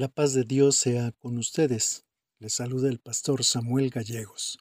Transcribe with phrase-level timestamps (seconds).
[0.00, 2.06] La paz de Dios sea con ustedes.
[2.38, 4.58] Les saluda el pastor Samuel Gallegos.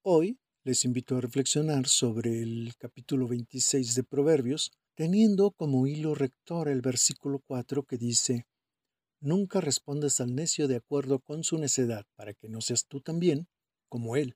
[0.00, 6.70] Hoy les invito a reflexionar sobre el capítulo 26 de Proverbios, teniendo como hilo rector
[6.70, 8.46] el versículo 4 que dice,
[9.20, 13.48] Nunca respondas al necio de acuerdo con su necedad, para que no seas tú también
[13.90, 14.34] como él.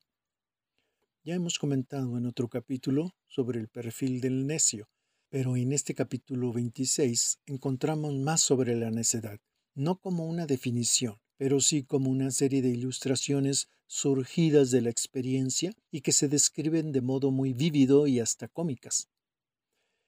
[1.25, 4.90] Ya hemos comentado en otro capítulo sobre el perfil del necio,
[5.31, 9.40] pero en este capítulo 26 encontramos más sobre la necedad
[9.76, 15.72] no como una definición, pero sí como una serie de ilustraciones surgidas de la experiencia
[15.93, 19.08] y que se describen de modo muy vívido y hasta cómicas.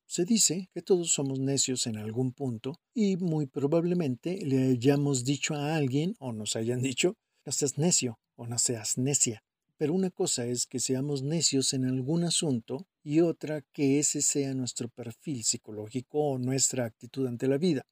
[0.06, 5.54] Se dice que todos somos necios en algún punto y muy probablemente le hayamos dicho
[5.54, 7.14] a alguien o nos hayan dicho,
[7.45, 9.42] no seas necio o no seas necia.
[9.76, 14.54] Pero una cosa es que seamos necios en algún asunto y otra que ese sea
[14.54, 17.87] nuestro perfil psicológico o nuestra actitud ante la vida.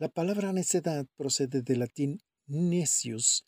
[0.00, 3.44] La palabra necedad procede del latín necius,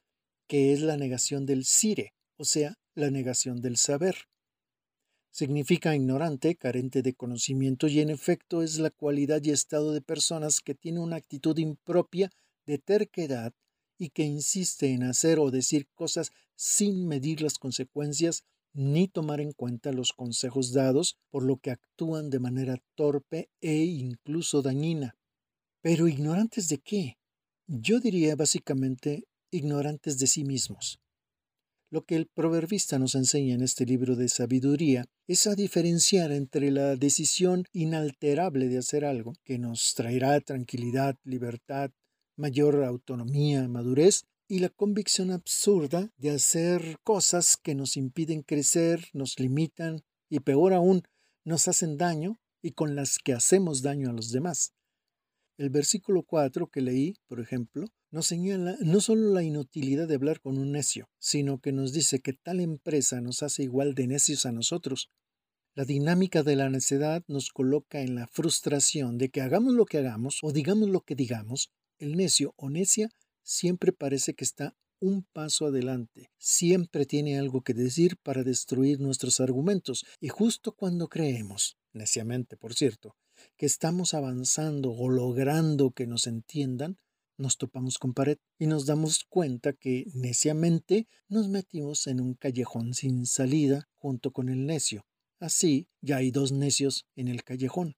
[0.49, 4.17] que es la negación del sire, o sea, la negación del saber.
[5.31, 10.61] Significa ignorante, carente de conocimiento y en efecto es la cualidad y estado de personas
[10.61, 12.33] que tienen una actitud impropia
[12.67, 13.53] de terquedad
[13.97, 19.53] y que insiste en hacer o decir cosas sin medir las consecuencias ni tomar en
[19.53, 25.15] cuenta los consejos dados, por lo que actúan de manera torpe e incluso dañina.
[25.83, 27.17] Pero ignorantes de qué?
[27.67, 31.01] Yo diría básicamente ignorantes de sí mismos.
[31.93, 36.71] Lo que el proverbista nos enseña en este libro de sabiduría es a diferenciar entre
[36.71, 41.91] la decisión inalterable de hacer algo, que nos traerá tranquilidad, libertad,
[42.37, 49.39] mayor autonomía, madurez, y la convicción absurda de hacer cosas que nos impiden crecer, nos
[49.39, 51.03] limitan y peor aún,
[51.45, 54.73] nos hacen daño y con las que hacemos daño a los demás.
[55.61, 60.41] El versículo 4 que leí, por ejemplo, nos señala no solo la inutilidad de hablar
[60.41, 64.47] con un necio, sino que nos dice que tal empresa nos hace igual de necios
[64.47, 65.11] a nosotros.
[65.75, 69.99] La dinámica de la necedad nos coloca en la frustración de que hagamos lo que
[69.99, 73.11] hagamos o digamos lo que digamos, el necio o necia
[73.43, 79.41] siempre parece que está un paso adelante, siempre tiene algo que decir para destruir nuestros
[79.41, 83.15] argumentos, y justo cuando creemos, neciamente por cierto,
[83.57, 86.99] que estamos avanzando o logrando que nos entiendan,
[87.37, 92.95] nos topamos con pared y nos damos cuenta que neciamente nos metimos en un callejón
[92.95, 95.07] sin salida junto con el necio.
[95.39, 97.97] Así ya hay dos necios en el callejón.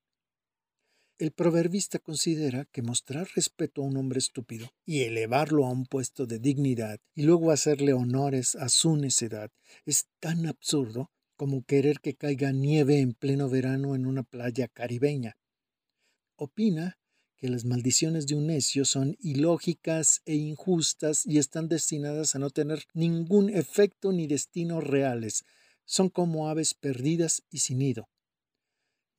[1.18, 6.26] El proverbista considera que mostrar respeto a un hombre estúpido y elevarlo a un puesto
[6.26, 9.50] de dignidad y luego hacerle honores a su necedad
[9.84, 11.10] es tan absurdo
[11.42, 15.36] como querer que caiga nieve en pleno verano en una playa caribeña.
[16.36, 17.00] Opina
[17.36, 22.50] que las maldiciones de un necio son ilógicas e injustas y están destinadas a no
[22.50, 25.42] tener ningún efecto ni destino reales.
[25.84, 28.08] Son como aves perdidas y sin nido.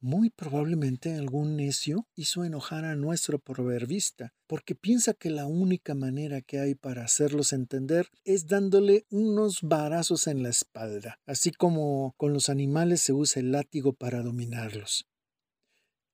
[0.05, 6.41] Muy probablemente algún necio hizo enojar a nuestro proverbista, porque piensa que la única manera
[6.41, 12.33] que hay para hacerlos entender es dándole unos varazos en la espalda, así como con
[12.33, 15.07] los animales se usa el látigo para dominarlos.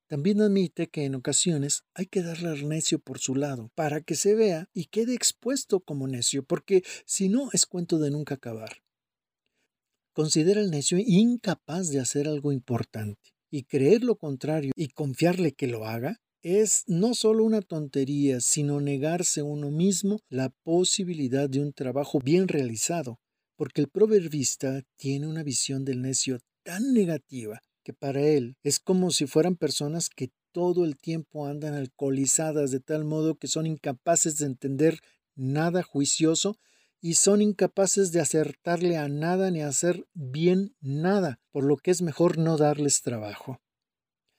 [0.06, 4.14] También admite que en ocasiones hay que darle al necio por su lado, para que
[4.14, 8.84] se vea y quede expuesto como necio, porque si no es cuento de nunca acabar.
[10.14, 15.68] Considera al necio incapaz de hacer algo importante y creer lo contrario y confiarle que
[15.68, 21.74] lo haga es no solo una tontería, sino negarse uno mismo la posibilidad de un
[21.74, 23.20] trabajo bien realizado,
[23.58, 29.12] porque el proverbista tiene una visión del necio tan negativa que para él es como
[29.12, 34.38] si fueran personas que todo el tiempo andan alcoholizadas de tal modo que son incapaces
[34.38, 35.00] de entender
[35.36, 36.58] nada juicioso
[37.02, 42.02] y son incapaces de acertarle a nada ni hacer bien nada, por lo que es
[42.02, 43.62] mejor no darles trabajo.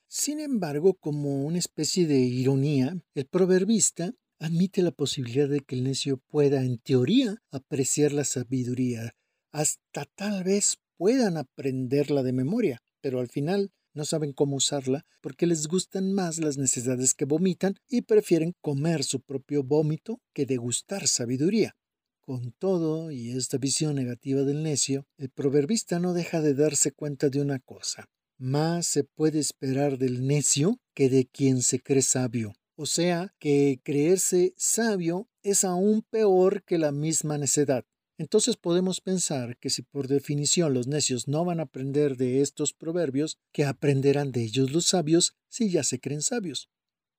[0.08, 5.84] Sin embargo, como una especie de ironía, el proverbista admite la posibilidad de que el
[5.84, 9.14] necio pueda, en teoría, apreciar la sabiduría,
[9.52, 15.46] hasta tal vez puedan aprenderla de memoria, pero al final no saben cómo usarla porque
[15.46, 21.08] les gustan más las necesidades que vomitan y prefieren comer su propio vómito que degustar
[21.08, 21.76] sabiduría.
[22.22, 27.28] Con todo y esta visión negativa del necio, el proverbista no deja de darse cuenta
[27.28, 28.08] de una cosa.
[28.38, 32.54] Más se puede esperar del necio que de quien se cree sabio.
[32.76, 37.84] O sea, que creerse sabio es aún peor que la misma necedad.
[38.16, 42.74] Entonces podemos pensar que si por definición los necios no van a aprender de estos
[42.74, 46.68] proverbios, que aprenderán de ellos los sabios si ya se creen sabios.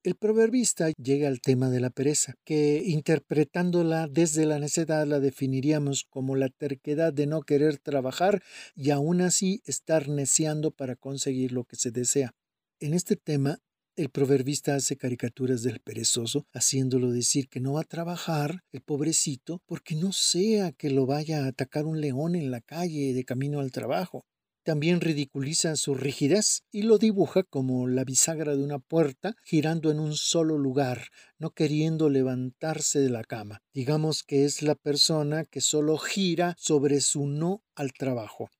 [0.03, 6.05] El proverbista llega al tema de la pereza, que interpretándola desde la necedad la definiríamos
[6.09, 8.41] como la terquedad de no querer trabajar
[8.75, 12.33] y aún así estar neciando para conseguir lo que se desea.
[12.79, 13.59] En este tema,
[13.95, 19.61] el proverbista hace caricaturas del perezoso, haciéndolo decir que no va a trabajar, el pobrecito,
[19.67, 23.59] porque no sea que lo vaya a atacar un león en la calle de camino
[23.59, 24.25] al trabajo.
[24.63, 29.99] También ridiculiza su rigidez y lo dibuja como la bisagra de una puerta girando en
[29.99, 31.07] un solo lugar,
[31.39, 33.63] no queriendo levantarse de la cama.
[33.73, 38.51] Digamos que es la persona que solo gira sobre su no al trabajo.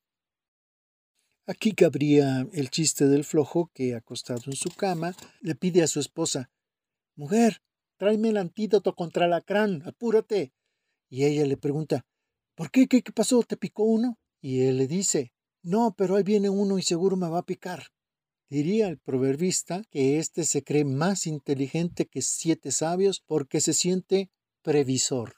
[1.46, 6.00] Aquí cabría el chiste del flojo que, acostado en su cama, le pide a su
[6.00, 6.50] esposa
[7.16, 7.62] Mujer,
[7.98, 10.54] tráeme el antídoto contra el alacrán, apúrate.
[11.10, 12.06] Y ella le pregunta
[12.56, 12.88] ¿Por qué?
[12.88, 13.44] ¿Qué, qué pasó?
[13.44, 14.18] ¿Te picó uno?
[14.42, 15.34] Y él le dice
[15.64, 17.88] no, pero ahí viene uno y seguro me va a picar.
[18.50, 24.30] Diría el proverbista que éste se cree más inteligente que siete sabios porque se siente
[24.62, 25.36] previsor.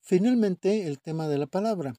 [0.00, 1.96] Finalmente, el tema de la palabra.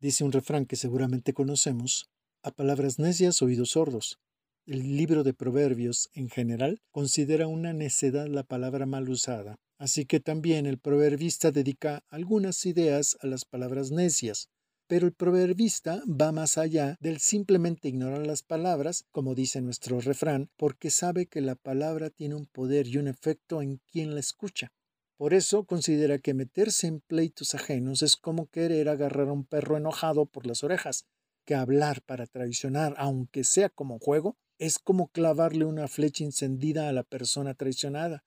[0.00, 2.08] Dice un refrán que seguramente conocemos,
[2.42, 4.18] a palabras necias oídos sordos.
[4.64, 10.20] El libro de Proverbios, en general, considera una necedad la palabra mal usada, así que
[10.20, 14.48] también el proverbista dedica algunas ideas a las palabras necias,
[14.92, 20.50] pero el proverbista va más allá del simplemente ignorar las palabras, como dice nuestro refrán,
[20.58, 24.70] porque sabe que la palabra tiene un poder y un efecto en quien la escucha.
[25.16, 29.78] Por eso considera que meterse en pleitos ajenos es como querer agarrar a un perro
[29.78, 31.06] enojado por las orejas,
[31.46, 36.92] que hablar para traicionar, aunque sea como juego, es como clavarle una flecha encendida a
[36.92, 38.24] la persona traicionada,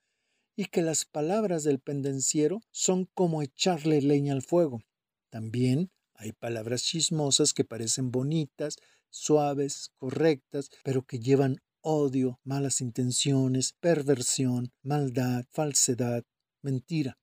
[0.56, 4.81] y que las palabras del pendenciero son como echarle leña al fuego.
[5.29, 8.77] También hay palabras chismosas que parecen bonitas,
[9.09, 16.23] suaves, correctas, pero que llevan odio, malas intenciones, perversión, maldad, falsedad,
[16.62, 17.17] mentira.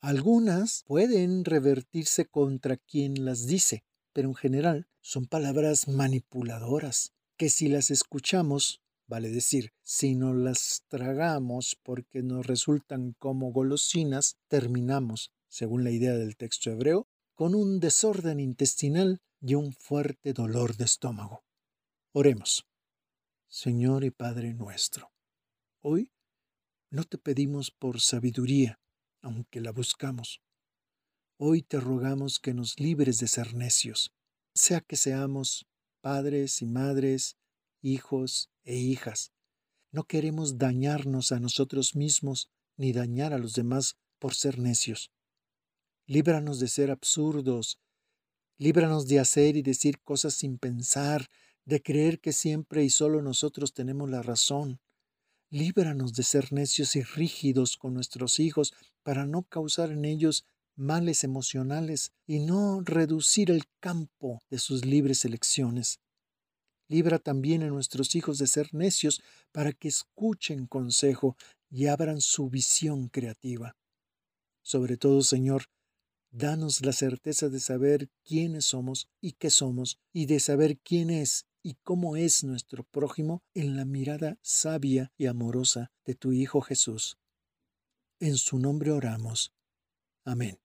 [0.00, 7.68] Algunas pueden revertirse contra quien las dice, pero en general son palabras manipuladoras, que si
[7.68, 15.84] las escuchamos, vale decir, si no las tragamos porque nos resultan como golosinas, terminamos, según
[15.84, 17.08] la idea del texto hebreo,
[17.38, 21.44] con un desorden intestinal y un fuerte dolor de estómago.
[22.10, 22.66] Oremos.
[23.46, 25.12] Señor y Padre nuestro,
[25.80, 26.10] hoy
[26.90, 28.80] no te pedimos por sabiduría,
[29.22, 30.42] aunque la buscamos.
[31.36, 34.10] Hoy te rogamos que nos libres de ser necios,
[34.52, 35.68] sea que seamos
[36.00, 37.36] padres y madres,
[37.80, 39.30] hijos e hijas.
[39.92, 45.12] No queremos dañarnos a nosotros mismos ni dañar a los demás por ser necios.
[46.10, 47.78] Líbranos de ser absurdos.
[48.56, 51.28] Líbranos de hacer y decir cosas sin pensar,
[51.66, 54.80] de creer que siempre y solo nosotros tenemos la razón.
[55.50, 58.72] Líbranos de ser necios y rígidos con nuestros hijos
[59.02, 60.46] para no causar en ellos
[60.76, 66.00] males emocionales y no reducir el campo de sus libres elecciones.
[66.88, 69.20] Libra también a nuestros hijos de ser necios
[69.52, 71.36] para que escuchen consejo
[71.68, 73.76] y abran su visión creativa.
[74.62, 75.64] Sobre todo, Señor,
[76.30, 81.46] Danos la certeza de saber quiénes somos y qué somos, y de saber quién es
[81.62, 87.18] y cómo es nuestro prójimo en la mirada sabia y amorosa de tu Hijo Jesús.
[88.20, 89.52] En su nombre oramos.
[90.24, 90.58] Amén.